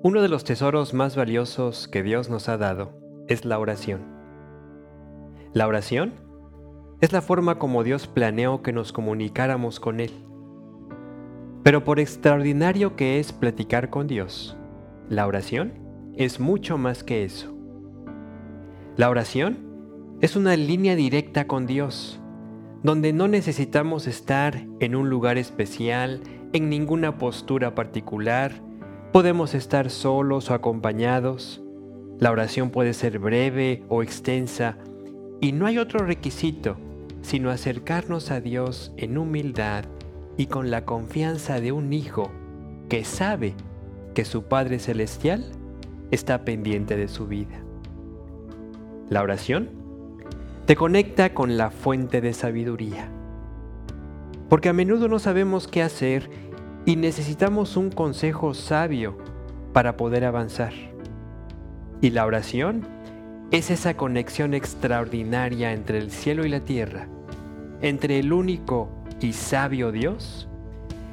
Uno 0.00 0.22
de 0.22 0.28
los 0.28 0.44
tesoros 0.44 0.94
más 0.94 1.16
valiosos 1.16 1.88
que 1.88 2.04
Dios 2.04 2.30
nos 2.30 2.48
ha 2.48 2.56
dado 2.56 2.92
es 3.26 3.44
la 3.44 3.58
oración. 3.58 4.02
La 5.52 5.66
oración 5.66 6.12
es 7.00 7.12
la 7.12 7.20
forma 7.20 7.58
como 7.58 7.82
Dios 7.82 8.06
planeó 8.06 8.62
que 8.62 8.72
nos 8.72 8.92
comunicáramos 8.92 9.80
con 9.80 9.98
Él. 9.98 10.12
Pero 11.64 11.82
por 11.82 11.98
extraordinario 11.98 12.94
que 12.94 13.18
es 13.18 13.32
platicar 13.32 13.90
con 13.90 14.06
Dios, 14.06 14.56
la 15.08 15.26
oración 15.26 15.72
es 16.14 16.38
mucho 16.38 16.78
más 16.78 17.02
que 17.02 17.24
eso. 17.24 17.52
La 18.96 19.10
oración 19.10 19.58
es 20.20 20.36
una 20.36 20.56
línea 20.56 20.94
directa 20.94 21.48
con 21.48 21.66
Dios, 21.66 22.20
donde 22.84 23.12
no 23.12 23.26
necesitamos 23.26 24.06
estar 24.06 24.64
en 24.78 24.94
un 24.94 25.10
lugar 25.10 25.38
especial, 25.38 26.20
en 26.52 26.68
ninguna 26.68 27.18
postura 27.18 27.74
particular, 27.74 28.67
Podemos 29.12 29.54
estar 29.54 29.90
solos 29.90 30.50
o 30.50 30.54
acompañados. 30.54 31.62
La 32.18 32.30
oración 32.30 32.70
puede 32.70 32.92
ser 32.92 33.18
breve 33.18 33.84
o 33.88 34.02
extensa 34.02 34.76
y 35.40 35.52
no 35.52 35.66
hay 35.66 35.78
otro 35.78 36.04
requisito 36.04 36.76
sino 37.22 37.50
acercarnos 37.50 38.30
a 38.30 38.40
Dios 38.40 38.92
en 38.96 39.18
humildad 39.18 39.84
y 40.36 40.46
con 40.46 40.70
la 40.70 40.84
confianza 40.84 41.60
de 41.60 41.72
un 41.72 41.92
hijo 41.92 42.30
que 42.88 43.04
sabe 43.04 43.54
que 44.14 44.24
su 44.24 44.44
Padre 44.44 44.78
Celestial 44.78 45.44
está 46.10 46.44
pendiente 46.44 46.96
de 46.96 47.08
su 47.08 47.26
vida. 47.26 47.60
La 49.10 49.22
oración 49.22 49.68
te 50.66 50.76
conecta 50.76 51.34
con 51.34 51.56
la 51.56 51.70
fuente 51.70 52.20
de 52.20 52.32
sabiduría, 52.32 53.10
porque 54.48 54.68
a 54.68 54.72
menudo 54.72 55.08
no 55.08 55.18
sabemos 55.18 55.66
qué 55.66 55.82
hacer 55.82 56.30
y 56.88 56.96
necesitamos 56.96 57.76
un 57.76 57.90
consejo 57.90 58.54
sabio 58.54 59.18
para 59.74 59.98
poder 59.98 60.24
avanzar. 60.24 60.72
Y 62.00 62.08
la 62.08 62.24
oración 62.24 62.86
es 63.50 63.70
esa 63.70 63.94
conexión 63.94 64.54
extraordinaria 64.54 65.74
entre 65.74 65.98
el 65.98 66.10
cielo 66.10 66.46
y 66.46 66.48
la 66.48 66.60
tierra, 66.60 67.06
entre 67.82 68.18
el 68.18 68.32
único 68.32 68.88
y 69.20 69.34
sabio 69.34 69.92
Dios, 69.92 70.48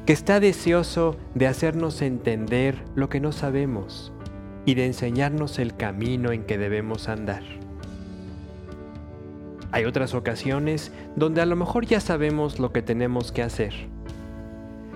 que 0.06 0.14
está 0.14 0.40
deseoso 0.40 1.18
de 1.34 1.48
hacernos 1.48 2.02
entender 2.02 2.82
lo 2.96 3.10
que 3.10 3.20
no 3.20 3.34
sabemos 3.34 4.14
y 4.64 4.76
de 4.76 4.86
enseñarnos 4.86 5.60
el 5.60 5.76
camino 5.76 6.32
en 6.32 6.46
que 6.46 6.58
debemos 6.58 7.10
andar. 7.10 7.44
Hay 9.74 9.84
otras 9.84 10.14
ocasiones 10.14 10.94
donde 11.18 11.42
a 11.42 11.46
lo 11.46 11.58
mejor 11.58 11.86
ya 11.86 12.00
sabemos 12.00 12.60
lo 12.60 12.72
que 12.72 12.82
tenemos 12.82 13.34
que 13.34 13.44
hacer 13.44 13.94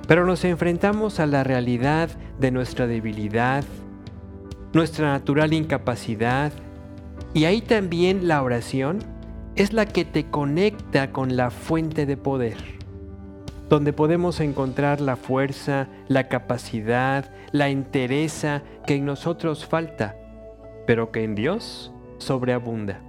pero 0.10 0.26
nos 0.26 0.44
enfrentamos 0.44 1.20
a 1.20 1.28
la 1.28 1.44
realidad 1.44 2.10
de 2.40 2.50
nuestra 2.50 2.88
debilidad, 2.88 3.64
nuestra 4.74 5.12
natural 5.12 5.54
incapacidad, 5.54 6.52
y 7.36 7.46
ahí 7.46 7.62
también 7.62 8.28
la 8.28 8.42
oración 8.42 8.98
es 9.56 9.72
la 9.72 9.86
que 9.86 10.06
te 10.06 10.26
conecta 10.26 11.12
con 11.12 11.38
la 11.38 11.52
fuente 11.52 12.08
de 12.08 12.18
poder, 12.18 12.58
donde 13.70 13.94
podemos 13.94 14.40
encontrar 14.40 15.00
la 15.00 15.16
fuerza, 15.16 15.90
la 16.08 16.28
capacidad, 16.28 17.32
la 17.52 17.70
entereza 17.70 18.64
que 18.88 18.96
en 18.96 19.06
nosotros 19.06 19.68
falta, 19.68 20.16
pero 20.88 21.12
que 21.12 21.24
en 21.24 21.36
Dios 21.36 21.94
sobreabunda, 22.18 23.00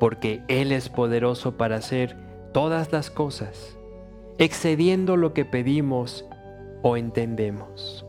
porque 0.00 0.40
Él 0.48 0.72
es 0.72 0.88
poderoso 0.88 1.58
para 1.58 1.76
hacer 1.76 2.16
todas 2.54 2.92
las 2.92 3.10
cosas 3.10 3.76
excediendo 4.38 5.16
lo 5.16 5.34
que 5.34 5.44
pedimos 5.44 6.24
o 6.82 6.96
entendemos. 6.96 8.06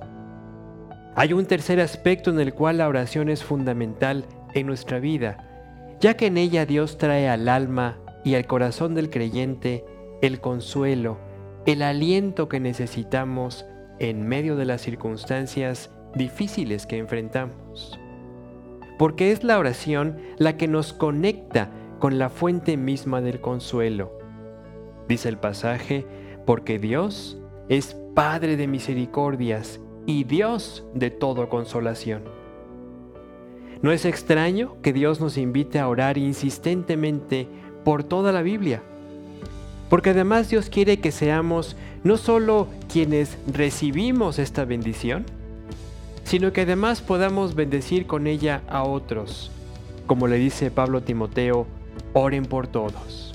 Hay 1.16 1.34
un 1.34 1.46
tercer 1.46 1.80
aspecto 1.80 2.32
en 2.32 2.40
el 2.40 2.54
cual 2.54 2.80
la 2.80 2.88
oración 2.88 3.30
es 3.30 3.44
fundamental 3.44 4.26
en 4.54 4.66
nuestra 4.66 5.00
vida, 5.00 5.96
ya 6.00 6.16
que 6.16 6.28
en 6.28 6.38
ella 6.38 6.66
Dios 6.66 6.98
trae 6.98 7.30
al 7.30 7.48
alma 7.50 8.00
y 8.24 8.36
al 8.36 8.48
corazón 8.48 8.96
del 8.96 9.10
creyente 9.10 9.86
el 10.22 10.40
consuelo, 10.40 11.20
el 11.66 11.82
aliento 11.82 12.50
que 12.50 12.60
necesitamos 12.60 13.66
en 14.00 14.28
medio 14.28 14.56
de 14.56 14.66
las 14.66 14.82
circunstancias 14.82 15.92
difíciles 16.16 16.88
que 16.88 16.98
enfrentamos. 16.98 18.00
Porque 18.98 19.32
es 19.32 19.44
la 19.44 19.60
oración 19.60 20.18
la 20.38 20.58
que 20.58 20.68
nos 20.68 20.94
conecta 20.94 21.70
con 22.00 22.18
la 22.18 22.30
fuente 22.30 22.76
misma 22.76 23.22
del 23.22 23.40
consuelo 23.40 24.23
Dice 25.08 25.30
el 25.30 25.38
pasaje, 25.38 26.06
porque 26.46 26.80
Dios 26.80 27.38
es 27.70 27.96
Padre 28.14 28.58
de 28.58 28.68
misericordias 28.68 29.80
y 30.06 30.24
Dios 30.24 30.86
de 30.94 31.10
toda 31.10 31.50
consolación. 31.50 32.24
No 33.82 33.92
es 33.92 34.06
extraño 34.06 34.78
que 34.82 34.94
Dios 34.94 35.20
nos 35.20 35.38
invite 35.38 35.80
a 35.80 35.88
orar 35.88 36.18
insistentemente 36.18 37.48
por 37.84 38.04
toda 38.04 38.32
la 38.32 38.42
Biblia, 38.42 38.82
porque 39.90 40.12
además 40.12 40.50
Dios 40.50 40.70
quiere 40.70 41.00
que 41.00 41.12
seamos 41.12 41.76
no 42.04 42.18
solo 42.18 42.68
quienes 42.92 43.38
recibimos 43.52 44.40
esta 44.40 44.64
bendición, 44.64 45.26
sino 46.24 46.54
que 46.54 46.62
además 46.62 47.02
podamos 47.02 47.56
bendecir 47.56 48.08
con 48.08 48.28
ella 48.28 48.62
a 48.70 48.84
otros, 48.84 49.52
como 50.08 50.28
le 50.28 50.38
dice 50.38 50.72
Pablo 50.72 51.00
a 51.00 51.02
Timoteo, 51.02 51.68
oren 52.14 52.46
por 52.46 52.68
todos. 52.68 53.33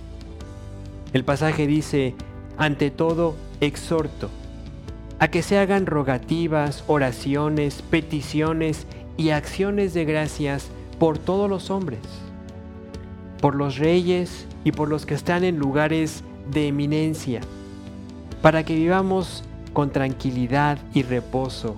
El 1.12 1.24
pasaje 1.24 1.66
dice, 1.66 2.14
ante 2.58 2.90
todo, 2.90 3.34
exhorto 3.60 4.30
a 5.20 5.28
que 5.28 5.42
se 5.42 5.58
hagan 5.58 5.86
rogativas, 5.86 6.84
oraciones, 6.86 7.82
peticiones 7.82 8.86
y 9.16 9.30
acciones 9.30 9.92
de 9.94 10.04
gracias 10.04 10.68
por 10.98 11.18
todos 11.18 11.50
los 11.50 11.70
hombres, 11.70 12.00
por 13.40 13.54
los 13.54 13.78
reyes 13.78 14.46
y 14.64 14.72
por 14.72 14.88
los 14.88 15.06
que 15.06 15.14
están 15.14 15.44
en 15.44 15.58
lugares 15.58 16.22
de 16.52 16.68
eminencia, 16.68 17.40
para 18.42 18.64
que 18.64 18.74
vivamos 18.74 19.42
con 19.72 19.90
tranquilidad 19.90 20.78
y 20.94 21.02
reposo 21.02 21.74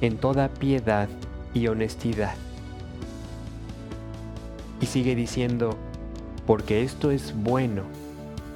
en 0.00 0.16
toda 0.16 0.48
piedad 0.48 1.08
y 1.52 1.66
honestidad. 1.66 2.34
Y 4.80 4.86
sigue 4.86 5.14
diciendo, 5.14 5.76
porque 6.46 6.82
esto 6.82 7.10
es 7.10 7.34
bueno 7.36 7.82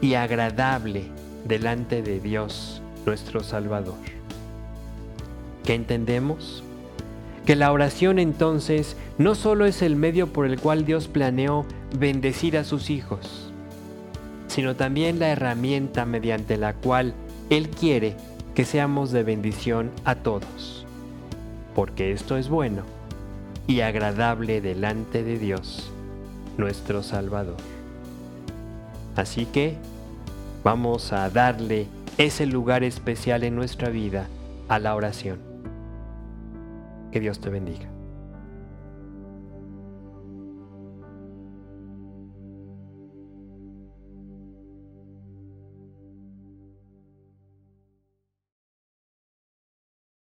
y 0.01 0.15
agradable 0.15 1.05
delante 1.45 2.03
de 2.03 2.21
Dios 2.21 2.83
nuestro 3.07 3.43
Salvador. 3.43 3.97
¿Qué 5.65 5.75
entendemos? 5.75 6.63
Que 7.45 7.57
la 7.57 7.73
oración 7.73 8.19
entonces 8.19 8.97
no 9.19 9.35
solo 9.35 9.67
es 9.67 9.83
el 9.83 9.97
medio 9.97 10.33
por 10.33 10.47
el 10.47 10.61
cual 10.61 10.85
Dios 10.85 11.09
planeó 11.09 11.65
bendecir 11.99 12.59
a 12.59 12.65
sus 12.65 12.91
hijos, 12.91 13.53
sino 14.49 14.77
también 14.77 15.19
la 15.19 15.29
herramienta 15.29 16.05
mediante 16.05 16.57
la 16.57 16.75
cual 16.75 17.15
Él 17.51 17.69
quiere 17.69 18.17
que 18.55 18.65
seamos 18.65 19.13
de 19.13 19.23
bendición 19.23 19.91
a 20.05 20.17
todos, 20.17 20.87
porque 21.75 22.13
esto 22.13 22.37
es 22.37 22.49
bueno 22.49 22.83
y 23.67 23.81
agradable 23.81 24.61
delante 24.61 25.23
de 25.23 25.39
Dios, 25.39 25.91
nuestro 26.57 27.03
Salvador. 27.03 27.76
Así 29.17 29.47
que 29.47 29.77
vamos 30.63 31.13
a 31.13 31.29
darle 31.31 31.87
ese 32.19 32.47
lugar 32.47 32.85
especial 32.85 33.45
en 33.45 33.57
nuestra 33.57 33.89
vida 33.89 34.29
a 34.69 34.79
la 34.79 34.95
oración. 34.95 35.39
Que 37.13 37.21
Dios 37.21 37.41
te 37.41 37.49
bendiga. 37.49 37.96